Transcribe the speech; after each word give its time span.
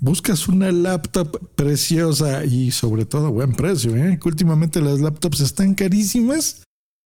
Buscas 0.00 0.46
una 0.46 0.70
laptop 0.70 1.50
preciosa 1.56 2.44
y 2.44 2.70
sobre 2.70 3.04
todo 3.04 3.32
buen 3.32 3.52
precio, 3.52 3.96
¿eh? 3.96 4.18
Que 4.22 4.28
últimamente 4.28 4.80
las 4.80 5.00
laptops 5.00 5.40
están 5.40 5.74
carísimas. 5.74 6.62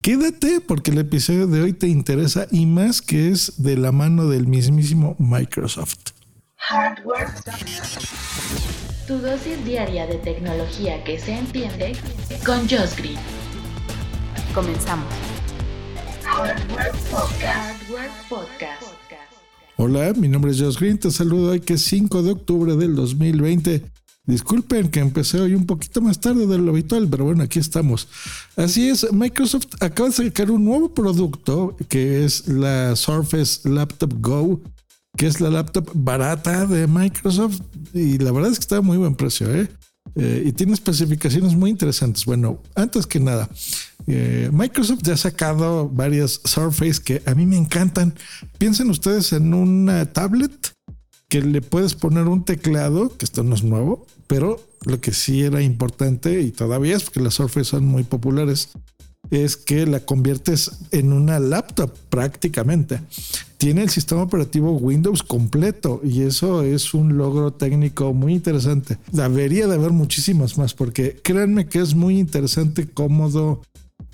Quédate 0.04 0.62
porque 0.62 0.92
el 0.92 1.00
episodio 1.00 1.48
de 1.48 1.64
hoy 1.64 1.74
te 1.74 1.88
interesa 1.88 2.46
y 2.52 2.68
más 2.68 3.02
que 3.02 3.30
es 3.32 3.64
de 3.64 3.76
la 3.76 3.92
mano 3.92 4.28
del 4.28 4.46
mismísimo 4.46 5.16
Microsoft. 5.18 6.12
Hardware. 6.58 7.30
Tu 9.08 9.18
dosis 9.18 9.66
diaria 9.66 10.06
de 10.06 10.18
tecnología 10.20 11.04
que 11.04 11.20
se 11.20 11.34
entiende 11.34 11.94
con 12.46 12.70
Josh. 12.70 13.18
Comenzamos. 14.54 15.12
Hardware 16.24 16.92
Podcast. 18.30 19.05
Hola, 19.88 20.14
mi 20.14 20.28
nombre 20.28 20.50
es 20.50 20.60
Josh 20.60 20.80
Green, 20.80 20.98
te 20.98 21.12
saludo 21.12 21.52
hoy 21.52 21.60
que 21.60 21.76
es 21.76 21.84
5 21.84 22.24
de 22.24 22.32
octubre 22.32 22.76
del 22.76 22.96
2020. 22.96 23.84
Disculpen 24.26 24.90
que 24.90 25.00
empecé 25.00 25.40
hoy 25.40 25.54
un 25.54 25.68
poquito 25.68 26.02
más 26.02 26.20
tarde 26.20 26.48
de 26.48 26.58
lo 26.58 26.72
habitual, 26.72 27.08
pero 27.08 27.26
bueno, 27.26 27.44
aquí 27.44 27.60
estamos. 27.60 28.08
Así 28.56 28.90
es, 28.90 29.06
Microsoft 29.14 29.68
acaba 29.82 30.10
de 30.10 30.16
sacar 30.16 30.50
un 30.50 30.66
nuevo 30.66 30.92
producto 30.92 31.78
que 31.88 32.26
es 32.26 32.48
la 32.48 32.96
Surface 32.96 33.70
Laptop 33.70 34.12
Go, 34.22 34.60
que 35.16 35.28
es 35.28 35.40
la 35.40 35.52
laptop 35.52 35.92
barata 35.94 36.66
de 36.66 36.88
Microsoft 36.88 37.60
y 37.94 38.18
la 38.18 38.32
verdad 38.32 38.54
es 38.54 38.58
que 38.58 38.64
está 38.64 38.78
a 38.78 38.82
muy 38.82 38.98
buen 38.98 39.14
precio, 39.14 39.54
¿eh? 39.54 39.70
Eh, 40.16 40.46
y 40.48 40.52
tiene 40.54 40.74
especificaciones 40.74 41.54
muy 41.54 41.70
interesantes. 41.70 42.26
Bueno, 42.26 42.60
antes 42.74 43.06
que 43.06 43.20
nada, 43.20 43.48
eh, 44.08 44.50
Microsoft 44.52 45.02
ya 45.04 45.14
ha 45.14 45.18
sacado 45.18 45.90
varias 45.90 46.42
Surface 46.44 47.02
que 47.02 47.22
a 47.26 47.34
mí 47.34 47.46
me 47.46 47.58
encantan. 47.58 48.14
Piensen 48.58 48.90
ustedes 48.90 49.34
en 49.34 49.54
una 49.54 50.06
tablet 50.06 50.74
que 51.30 51.42
le 51.42 51.62
puedes 51.62 51.96
poner 51.96 52.28
un 52.28 52.46
teclado, 52.46 53.16
que 53.18 53.26
esto 53.26 53.44
no 53.44 53.56
es 53.56 53.64
nuevo, 53.64 54.06
pero 54.28 54.62
lo 54.86 55.02
que 55.02 55.14
sí 55.14 55.42
era 55.42 55.62
importante 55.62 56.42
y 56.42 56.52
todavía 56.52 56.96
es 56.96 57.04
porque 57.04 57.22
las 57.22 57.36
Surface 57.36 57.72
son 57.72 57.86
muy 57.86 58.04
populares, 58.04 58.70
es 59.32 59.58
que 59.58 59.88
la 59.88 60.02
conviertes 60.02 60.72
en 60.92 61.12
una 61.12 61.40
laptop 61.40 61.92
prácticamente. 62.10 63.02
Tiene 63.58 63.82
el 63.82 63.90
sistema 63.90 64.22
operativo 64.22 64.74
Windows 64.74 65.24
completo 65.24 66.02
y 66.04 66.22
eso 66.22 66.62
es 66.62 66.94
un 66.94 67.18
logro 67.18 67.52
técnico 67.54 68.14
muy 68.14 68.34
interesante. 68.34 69.00
Debería 69.12 69.66
de 69.66 69.76
haber 69.76 69.92
muchísimas 69.92 70.60
más 70.60 70.76
porque 70.76 71.20
créanme 71.24 71.68
que 71.68 71.80
es 71.80 71.96
muy 71.96 72.20
interesante, 72.20 72.88
cómodo, 72.88 73.64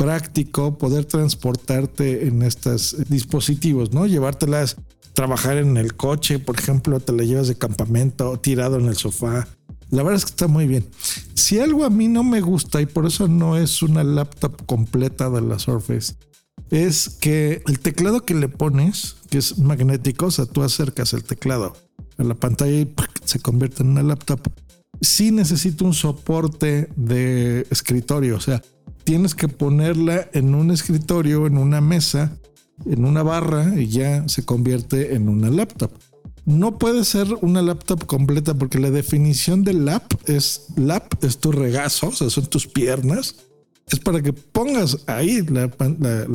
práctico 0.01 0.79
poder 0.79 1.05
transportarte 1.05 2.27
en 2.27 2.41
estos 2.41 2.95
dispositivos, 3.07 3.93
¿no? 3.93 4.07
Llevártelas, 4.07 4.77
trabajar 5.13 5.57
en 5.57 5.77
el 5.77 5.93
coche, 5.95 6.39
por 6.39 6.57
ejemplo, 6.57 6.99
te 6.99 7.13
la 7.13 7.23
llevas 7.23 7.47
de 7.47 7.55
campamento, 7.55 8.39
tirado 8.39 8.79
en 8.79 8.87
el 8.87 8.97
sofá. 8.97 9.47
La 9.91 10.01
verdad 10.01 10.17
es 10.17 10.25
que 10.25 10.31
está 10.31 10.47
muy 10.47 10.65
bien. 10.65 10.89
Si 11.35 11.59
algo 11.59 11.85
a 11.85 11.91
mí 11.91 12.07
no 12.07 12.23
me 12.23 12.41
gusta 12.41 12.81
y 12.81 12.87
por 12.87 13.05
eso 13.05 13.27
no 13.27 13.57
es 13.57 13.83
una 13.83 14.03
laptop 14.03 14.65
completa 14.65 15.29
de 15.29 15.41
la 15.41 15.59
Surface, 15.59 16.15
es 16.71 17.07
que 17.07 17.61
el 17.67 17.79
teclado 17.79 18.25
que 18.25 18.33
le 18.33 18.49
pones, 18.49 19.17
que 19.29 19.37
es 19.37 19.59
magnético, 19.59 20.25
o 20.25 20.31
sea, 20.31 20.47
tú 20.47 20.63
acercas 20.63 21.13
el 21.13 21.23
teclado 21.23 21.77
a 22.17 22.23
la 22.23 22.33
pantalla 22.33 22.71
y 22.71 22.91
se 23.23 23.39
convierte 23.39 23.83
en 23.83 23.89
una 23.89 24.01
laptop. 24.01 24.39
Sí 24.99 25.31
necesita 25.31 25.85
un 25.85 25.93
soporte 25.93 26.89
de 26.95 27.67
escritorio, 27.69 28.37
o 28.37 28.41
sea, 28.41 28.63
tienes 29.03 29.35
que 29.35 29.47
ponerla 29.47 30.29
en 30.33 30.55
un 30.55 30.71
escritorio, 30.71 31.47
en 31.47 31.57
una 31.57 31.81
mesa, 31.81 32.37
en 32.85 33.05
una 33.05 33.23
barra 33.23 33.79
y 33.79 33.87
ya 33.87 34.27
se 34.27 34.45
convierte 34.45 35.15
en 35.15 35.29
una 35.29 35.49
laptop. 35.49 35.91
No 36.45 36.79
puede 36.79 37.05
ser 37.05 37.27
una 37.41 37.61
laptop 37.61 38.05
completa 38.05 38.55
porque 38.55 38.79
la 38.79 38.89
definición 38.89 39.63
de 39.63 39.73
lap 39.73 40.11
es 40.25 40.67
lap, 40.75 41.23
es 41.23 41.37
tu 41.37 41.51
regazo, 41.51 42.07
o 42.07 42.11
sea, 42.11 42.29
son 42.29 42.47
tus 42.47 42.67
piernas. 42.67 43.35
Es 43.87 43.99
para 43.99 44.21
que 44.21 44.33
pongas 44.33 44.99
ahí 45.07 45.41
la, 45.41 45.69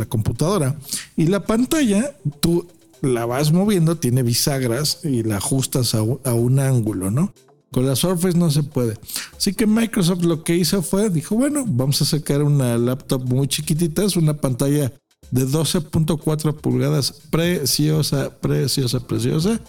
computadora 0.09 0.76
y 1.16 1.26
la 1.26 1.44
pantalla, 1.44 2.15
tú 2.41 2.69
la 3.03 3.25
vas 3.25 3.53
moviendo, 3.53 3.97
tiene 3.97 4.22
bisagras 4.22 5.00
y 5.05 5.22
la 5.22 5.38
ajustas 5.38 5.94
a 5.94 6.03
un 6.03 6.59
ángulo, 6.59 7.10
¿no? 7.10 7.32
Con 7.76 7.84
la 7.84 7.94
Surface 7.94 8.38
no 8.38 8.50
se 8.50 8.62
puede. 8.62 8.97
Así 9.37 9.53
que 9.53 9.66
Microsoft 9.66 10.25
lo 10.25 10.42
que 10.42 10.56
hizo 10.56 10.81
fue, 10.81 11.10
dijo, 11.10 11.34
bueno, 11.37 11.62
vamos 11.69 12.00
a 12.00 12.06
sacar 12.06 12.42
una 12.42 12.78
laptop 12.78 13.22
muy 13.25 13.48
chiquitita, 13.48 14.03
es 14.03 14.16
una 14.16 14.32
pantalla 14.32 14.94
de 15.31 15.47
12.4 15.47 16.56
pulgadas, 16.56 17.12
preciosa, 17.28 18.31
preciosa, 18.41 19.00
preciosa, 19.06 19.60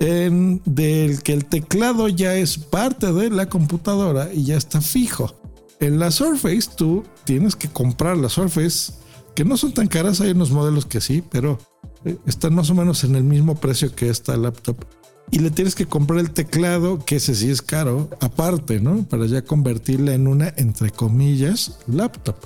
en 0.00 0.60
del 0.66 1.22
que 1.22 1.32
el 1.32 1.46
teclado 1.46 2.08
ya 2.08 2.34
es 2.34 2.58
parte 2.58 3.10
de 3.10 3.30
la 3.30 3.48
computadora 3.48 4.28
y 4.34 4.44
ya 4.44 4.58
está 4.58 4.82
fijo. 4.82 5.34
En 5.80 5.98
la 5.98 6.10
Surface 6.10 6.68
tú 6.76 7.04
tienes 7.24 7.56
que 7.56 7.68
comprar 7.68 8.18
la 8.18 8.28
Surface, 8.28 8.92
que 9.34 9.46
no 9.46 9.56
son 9.56 9.72
tan 9.72 9.86
caras, 9.86 10.20
hay 10.20 10.32
unos 10.32 10.50
modelos 10.50 10.84
que 10.84 11.00
sí, 11.00 11.22
pero 11.30 11.58
eh, 12.04 12.18
están 12.26 12.54
más 12.54 12.68
o 12.68 12.74
menos 12.74 13.02
en 13.04 13.14
el 13.16 13.24
mismo 13.24 13.54
precio 13.54 13.94
que 13.94 14.10
esta 14.10 14.36
laptop. 14.36 14.84
Y 15.30 15.38
le 15.38 15.50
tienes 15.50 15.74
que 15.74 15.86
comprar 15.86 16.20
el 16.20 16.30
teclado, 16.32 17.04
que 17.04 17.16
ese 17.16 17.34
sí 17.34 17.50
es 17.50 17.62
caro, 17.62 18.10
aparte, 18.20 18.80
¿no? 18.80 19.04
Para 19.04 19.26
ya 19.26 19.42
convertirla 19.42 20.14
en 20.14 20.26
una, 20.26 20.52
entre 20.56 20.90
comillas, 20.90 21.78
laptop. 21.86 22.36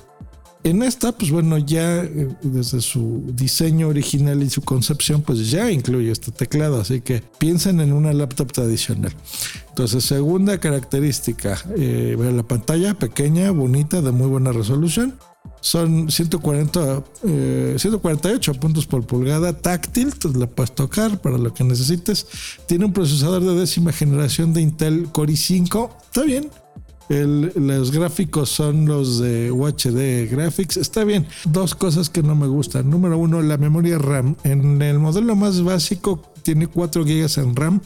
En 0.65 0.81
esta, 0.81 1.11
pues 1.11 1.29
bueno, 1.29 1.59
ya 1.59 2.03
eh, 2.03 2.27
desde 2.41 2.81
su 2.81 3.23
diseño 3.27 3.87
original 3.87 4.41
y 4.41 4.49
su 4.49 4.63
concepción, 4.63 5.21
pues 5.21 5.51
ya 5.51 5.69
incluye 5.69 6.11
este 6.11 6.31
teclado, 6.31 6.81
así 6.81 7.01
que 7.01 7.21
piensen 7.37 7.79
en 7.81 7.93
una 7.93 8.13
laptop 8.13 8.51
tradicional. 8.51 9.13
Entonces, 9.69 10.03
segunda 10.03 10.59
característica, 10.59 11.63
eh, 11.77 12.17
la 12.19 12.41
pantalla 12.41 12.95
pequeña, 12.95 13.51
bonita, 13.51 14.01
de 14.01 14.11
muy 14.11 14.25
buena 14.25 14.51
resolución. 14.51 15.13
Son 15.65 16.11
140, 16.11 17.03
eh, 17.23 17.75
148 17.79 18.53
puntos 18.53 18.85
por 18.85 19.03
pulgada 19.03 19.51
táctil, 19.51 20.09
entonces 20.13 20.39
la 20.39 20.45
puedes 20.45 20.75
tocar 20.75 21.19
para 21.19 21.39
lo 21.39 21.55
que 21.55 21.63
necesites. 21.63 22.27
Tiene 22.67 22.85
un 22.85 22.93
procesador 22.93 23.43
de 23.43 23.55
décima 23.55 23.91
generación 23.91 24.53
de 24.53 24.61
Intel 24.61 25.09
Core 25.11 25.33
i5, 25.33 25.89
está 26.05 26.21
bien. 26.21 26.51
Los 27.09 27.91
gráficos 27.91 28.49
son 28.49 28.85
los 28.85 29.19
de 29.19 29.51
UHD 29.51 30.29
Graphics. 30.29 30.77
Está 30.77 31.03
bien. 31.03 31.25
Dos 31.45 31.73
cosas 31.73 32.09
que 32.09 32.21
no 32.23 32.35
me 32.35 32.47
gustan. 32.47 32.89
Número 32.89 33.17
uno, 33.17 33.41
la 33.41 33.57
memoria 33.57 33.97
RAM. 33.97 34.35
En 34.43 34.81
el 34.81 34.99
modelo 34.99 35.35
más 35.35 35.63
básico 35.63 36.21
tiene 36.41 36.67
4 36.67 37.03
GB 37.03 37.37
en 37.37 37.55
RAM. 37.55 37.81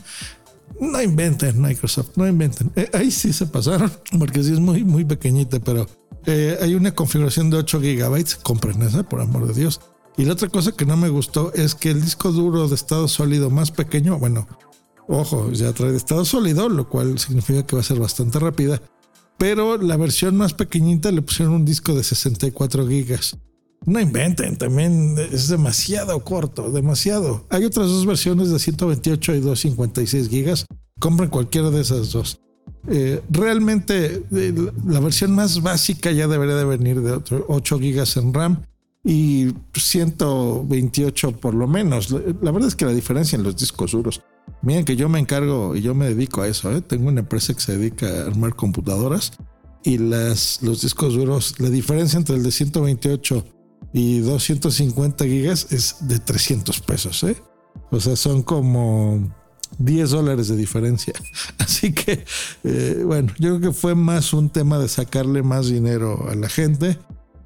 No 0.80 1.02
inventen 1.02 1.62
Microsoft, 1.62 2.12
no 2.16 2.28
inventen. 2.28 2.72
Eh, 2.76 2.90
ahí 2.94 3.12
sí 3.12 3.34
se 3.34 3.46
pasaron, 3.48 3.92
porque 4.20 4.44
sí 4.44 4.54
es 4.54 4.60
muy, 4.60 4.84
muy 4.84 5.06
pequeñita, 5.06 5.60
pero 5.60 5.88
eh, 6.26 6.58
hay 6.62 6.76
una 6.76 6.94
configuración 6.94 7.50
de 7.50 7.58
8 7.58 7.80
GB. 7.80 8.42
Compren 8.44 8.82
esa, 8.82 9.04
por 9.04 9.22
amor 9.22 9.48
de 9.48 9.54
Dios. 9.54 9.82
Y 10.18 10.26
la 10.26 10.34
otra 10.34 10.50
cosa 10.50 10.74
que 10.74 10.86
no 10.86 10.98
me 10.98 11.10
gustó 11.10 11.54
es 11.54 11.76
que 11.76 11.92
el 11.92 12.02
disco 12.02 12.32
duro 12.32 12.68
de 12.68 12.76
estado 12.76 13.08
sólido 13.08 13.50
más 13.50 13.72
pequeño, 13.72 14.20
bueno, 14.20 14.48
ojo, 15.08 15.52
ya 15.52 15.72
trae 15.74 15.92
de 15.92 15.98
estado 15.98 16.26
sólido, 16.26 16.68
lo 16.68 16.90
cual 16.90 17.20
significa 17.20 17.66
que 17.66 17.76
va 17.76 17.82
a 17.82 17.86
ser 17.86 18.00
bastante 18.00 18.40
rápida 18.40 18.82
pero 19.40 19.78
la 19.78 19.96
versión 19.98 20.36
más 20.36 20.54
pequeñita 20.54 21.12
le 21.12 21.22
pusieron 21.24 21.56
un 21.56 21.66
disco 21.66 21.96
de 21.96 22.04
64 22.04 22.88
gigas. 22.88 23.38
No 23.86 24.02
inventen, 24.02 24.58
también 24.58 25.16
es 25.18 25.48
demasiado 25.48 26.22
corto, 26.26 26.70
demasiado. 26.70 27.48
Hay 27.50 27.64
otras 27.64 27.88
dos 27.88 28.06
versiones 28.06 28.50
de 28.50 28.60
128 28.60 29.36
y 29.36 29.40
256 29.40 30.30
gigas. 30.30 30.66
Compren 31.00 31.30
cualquiera 31.30 31.70
de 31.70 31.82
esas 31.82 32.12
dos. 32.12 32.40
Eh, 32.88 33.22
realmente 33.30 34.24
eh, 34.32 34.72
la 34.86 35.00
versión 35.00 35.34
más 35.34 35.62
básica 35.62 36.12
ya 36.12 36.28
debería 36.28 36.56
de 36.56 36.66
venir 36.66 37.02
de 37.02 37.20
8 37.48 37.80
gigas 37.80 38.16
en 38.18 38.34
RAM 38.34 38.64
y 39.04 39.48
128 39.74 41.32
por 41.34 41.54
lo 41.54 41.68
menos. 41.68 42.12
La 42.12 42.52
verdad 42.52 42.68
es 42.68 42.76
que 42.76 42.86
la 42.86 42.94
diferencia 42.94 43.36
en 43.36 43.44
los 43.44 43.58
discos 43.58 43.92
duros 43.92 44.22
Miren 44.62 44.84
que 44.84 44.96
yo 44.96 45.08
me 45.10 45.20
encargo 45.20 45.76
y 45.76 45.82
yo 45.82 45.96
me 45.96 46.08
dedico 46.08 46.42
a 46.42 46.48
eso. 46.48 46.72
¿eh? 46.72 46.82
Tengo 46.82 47.08
una 47.08 47.22
empresa 47.22 47.54
que 47.54 47.62
se 47.62 47.78
dedica 47.78 48.08
a 48.08 48.28
armar 48.28 48.56
computadoras 48.56 49.34
y 49.84 49.98
las, 49.98 50.62
los 50.62 50.82
discos 50.82 51.16
duros, 51.16 51.56
la 51.60 51.70
diferencia 51.70 52.18
entre 52.18 52.36
el 52.36 52.44
de 52.44 52.52
128 52.52 53.46
y 53.94 54.20
250 54.20 55.26
gigas 55.26 55.72
es 55.72 56.08
de 56.08 56.20
300 56.20 56.82
pesos. 56.82 57.26
O 57.90 58.00
sea, 58.00 58.16
son 58.16 58.44
como 58.44 59.34
10 59.78 60.10
dólares 60.10 60.48
de 60.48 60.56
diferencia. 60.56 61.14
Así 61.58 61.94
que, 61.94 62.26
eh, 62.64 63.04
bueno, 63.06 63.32
yo 63.40 63.58
creo 63.58 63.72
que 63.72 63.78
fue 63.78 63.96
más 63.96 64.34
un 64.34 64.50
tema 64.50 64.80
de 64.80 64.88
sacarle 64.88 65.44
más 65.44 65.68
dinero 65.68 66.28
a 66.30 66.36
la 66.36 66.50
gente. 66.50 66.98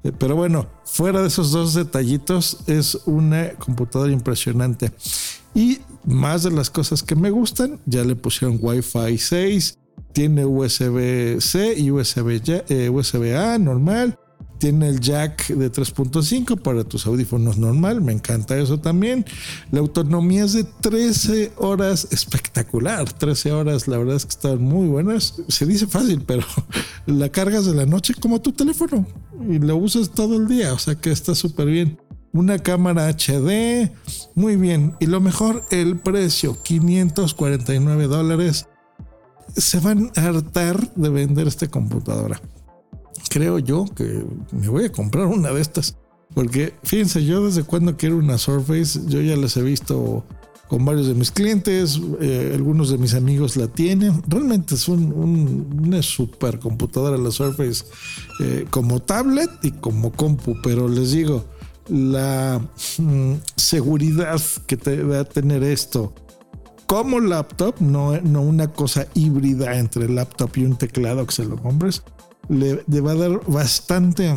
Eh, 0.02 0.12
pero 0.18 0.36
bueno, 0.36 0.66
fuera 0.84 1.22
de 1.22 1.28
esos 1.28 1.52
dos 1.52 1.74
detallitos, 1.74 2.58
es 2.66 2.98
una 3.06 3.50
computadora 3.50 4.12
impresionante. 4.12 4.92
Y 5.54 5.78
más 6.04 6.42
de 6.42 6.50
las 6.50 6.70
cosas 6.70 7.02
que 7.02 7.14
me 7.14 7.30
gustan, 7.30 7.80
ya 7.86 8.04
le 8.04 8.16
pusieron 8.16 8.58
Wi-Fi 8.60 9.16
6, 9.16 9.78
tiene 10.12 10.44
USB-C 10.44 11.74
y 11.78 11.90
USB-A 11.90 12.90
USB 12.90 13.58
normal 13.60 14.18
tiene 14.58 14.88
el 14.88 15.00
jack 15.00 15.48
de 15.48 15.70
3.5 15.70 16.60
para 16.60 16.84
tus 16.84 17.06
audífonos 17.06 17.58
normal, 17.58 18.00
me 18.00 18.12
encanta 18.12 18.56
eso 18.56 18.78
también. 18.80 19.24
La 19.70 19.80
autonomía 19.80 20.44
es 20.44 20.52
de 20.54 20.64
13 20.64 21.52
horas, 21.56 22.08
espectacular. 22.10 23.12
13 23.12 23.52
horas, 23.52 23.88
la 23.88 23.98
verdad 23.98 24.16
es 24.16 24.24
que 24.24 24.30
están 24.30 24.62
muy 24.62 24.86
buenas. 24.88 25.34
Se 25.48 25.66
dice 25.66 25.86
fácil, 25.86 26.22
pero 26.26 26.44
la 27.06 27.28
cargas 27.30 27.66
de 27.66 27.74
la 27.74 27.86
noche 27.86 28.14
como 28.14 28.40
tu 28.40 28.52
teléfono 28.52 29.06
y 29.48 29.58
lo 29.58 29.76
usas 29.76 30.10
todo 30.10 30.36
el 30.36 30.46
día, 30.46 30.72
o 30.72 30.78
sea 30.78 30.94
que 30.94 31.10
está 31.10 31.34
súper 31.34 31.66
bien. 31.66 32.00
Una 32.32 32.58
cámara 32.58 33.08
HD, 33.08 33.92
muy 34.34 34.56
bien. 34.56 34.94
Y 34.98 35.06
lo 35.06 35.20
mejor, 35.20 35.64
el 35.70 36.00
precio, 36.00 36.60
549 36.62 38.06
dólares. 38.08 38.66
Se 39.56 39.78
van 39.78 40.10
a 40.16 40.22
hartar 40.22 40.92
de 40.94 41.10
vender 41.10 41.46
esta 41.46 41.68
computadora 41.68 42.40
creo 43.28 43.58
yo 43.58 43.86
que 43.94 44.24
me 44.52 44.68
voy 44.68 44.84
a 44.84 44.92
comprar 44.92 45.26
una 45.26 45.50
de 45.50 45.60
estas. 45.60 45.96
Porque 46.34 46.74
fíjense, 46.82 47.24
yo 47.24 47.46
desde 47.46 47.62
cuando 47.62 47.96
quiero 47.96 48.16
una 48.16 48.38
Surface, 48.38 49.00
yo 49.06 49.20
ya 49.20 49.36
las 49.36 49.56
he 49.56 49.62
visto 49.62 50.24
con 50.68 50.84
varios 50.84 51.06
de 51.06 51.14
mis 51.14 51.30
clientes, 51.30 52.00
eh, 52.20 52.52
algunos 52.54 52.90
de 52.90 52.98
mis 52.98 53.14
amigos 53.14 53.56
la 53.56 53.68
tienen. 53.68 54.22
Realmente 54.26 54.74
es 54.74 54.88
una 54.88 56.02
super 56.02 56.58
computadora 56.58 57.16
la 57.16 57.30
Surface 57.30 57.84
eh, 58.40 58.66
como 58.70 59.00
tablet 59.00 59.50
y 59.62 59.70
como 59.70 60.10
compu, 60.10 60.56
pero 60.62 60.88
les 60.88 61.12
digo, 61.12 61.44
la 61.88 62.60
mm, 62.98 63.34
seguridad 63.56 64.40
que 64.66 64.76
te 64.76 65.02
va 65.02 65.20
a 65.20 65.24
tener 65.24 65.62
esto 65.62 66.14
como 66.86 67.18
laptop, 67.20 67.80
no, 67.80 68.20
no 68.20 68.42
una 68.42 68.72
cosa 68.72 69.06
híbrida 69.14 69.78
entre 69.78 70.08
laptop 70.08 70.50
y 70.56 70.64
un 70.64 70.76
teclado 70.76 71.26
que 71.26 71.32
se 71.32 71.44
lo 71.44 71.56
compres, 71.56 72.02
le, 72.48 73.00
va 73.00 73.12
a 73.12 73.16
dar 73.16 73.40
bastante 73.46 74.34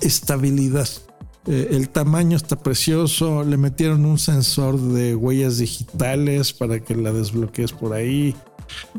estabilidad. 0.00 0.88
Eh, 1.46 1.68
el 1.72 1.88
tamaño 1.88 2.36
está 2.36 2.56
precioso. 2.56 3.44
Le 3.44 3.56
metieron 3.56 4.04
un 4.04 4.18
sensor 4.18 4.78
de 4.78 5.14
huellas 5.14 5.58
digitales 5.58 6.52
para 6.52 6.80
que 6.80 6.94
la 6.94 7.12
desbloquees 7.12 7.72
por 7.72 7.92
ahí. 7.92 8.34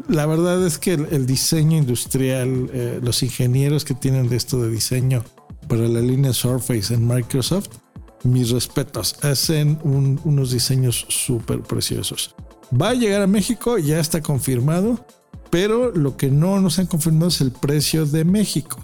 La 0.07 0.25
verdad 0.25 0.65
es 0.65 0.79
que 0.79 0.93
el, 0.93 1.25
diseño 1.25 1.77
industrial, 1.77 2.69
eh, 2.73 2.99
los 3.03 3.21
ingenieros 3.21 3.85
que 3.85 3.93
tienen 3.93 4.27
de 4.27 4.35
esto 4.35 4.59
de 4.61 4.69
diseño 4.69 5.23
para 5.67 5.87
la 5.87 6.01
línea 6.01 6.33
Surface 6.33 6.91
en 6.93 7.07
Microsoft, 7.07 7.69
mis 8.23 8.49
respetos, 8.49 9.15
hacen 9.21 9.79
unos 9.83 10.51
diseños 10.51 11.05
súper 11.09 11.61
preciosos. 11.61 12.35
Va 12.73 12.89
a 12.89 12.93
llegar 12.93 13.21
a 13.21 13.27
México, 13.27 13.77
ya 13.77 13.99
está 13.99 14.21
confirmado 14.21 15.05
pero 15.49 15.91
lo 15.91 16.17
que 16.17 16.29
no 16.29 16.59
nos 16.59 16.79
han 16.79 16.87
confirmado 16.87 17.27
es 17.27 17.41
el 17.41 17.51
precio 17.51 18.05
de 18.05 18.25
México. 18.25 18.79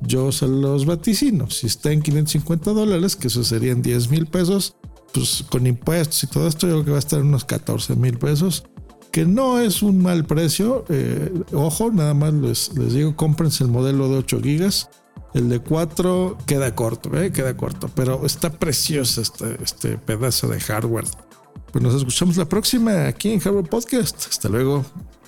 Yo 0.00 0.32
se 0.32 0.46
los 0.46 0.86
vaticino. 0.86 1.50
Si 1.50 1.66
está 1.66 1.92
en 1.92 2.02
550 2.02 2.72
dólares, 2.72 3.16
que 3.16 3.28
eso 3.28 3.42
serían 3.42 3.82
10 3.82 4.10
mil 4.10 4.26
pesos, 4.26 4.76
pues 5.12 5.44
con 5.48 5.66
impuestos 5.66 6.22
y 6.24 6.26
todo 6.26 6.46
esto, 6.46 6.66
yo 6.66 6.74
creo 6.74 6.84
que 6.84 6.90
va 6.90 6.96
a 6.96 7.00
estar 7.00 7.20
en 7.20 7.26
unos 7.26 7.44
14 7.44 7.96
mil 7.96 8.18
pesos, 8.18 8.64
que 9.12 9.24
no 9.24 9.60
es 9.60 9.82
un 9.82 10.02
mal 10.02 10.24
precio. 10.24 10.84
Eh, 10.88 11.32
ojo, 11.52 11.90
nada 11.90 12.14
más 12.14 12.34
les, 12.34 12.72
digo, 12.74 13.16
cómprense 13.16 13.64
el 13.64 13.70
modelo 13.70 14.08
de 14.08 14.18
8 14.18 14.40
gigas. 14.42 14.90
El 15.32 15.48
de 15.48 15.58
4 15.58 16.38
queda 16.46 16.74
corto, 16.76 17.16
¿eh? 17.20 17.32
queda 17.32 17.56
corto, 17.56 17.90
pero 17.94 18.24
está 18.24 18.52
precioso 18.52 19.20
este, 19.20 19.56
este 19.62 19.98
pedazo 19.98 20.46
de 20.48 20.60
hardware. 20.60 21.06
Pues 21.72 21.82
nos 21.82 21.94
escuchamos 21.94 22.36
la 22.36 22.48
próxima 22.48 23.06
aquí 23.08 23.32
en 23.32 23.40
Hardware 23.40 23.68
Podcast. 23.68 24.28
Hasta 24.28 24.48
luego. 24.48 24.84